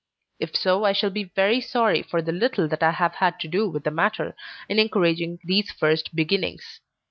If 0.39 0.55
so 0.55 0.83
I 0.83 0.93
shall 0.93 1.11
be 1.11 1.25
very 1.25 1.61
sorry 1.61 2.01
for 2.01 2.23
the 2.23 2.31
little 2.31 2.67
that 2.69 2.81
I 2.81 2.89
have 2.89 3.13
had 3.21 3.39
to 3.41 3.47
do 3.47 3.69
with 3.69 3.83
the 3.83 3.91
matter, 3.91 4.35
in 4.67 4.79
encouraging 4.79 5.37
these 5.43 5.69
first 5.71 6.15
beginnings. 6.15 6.79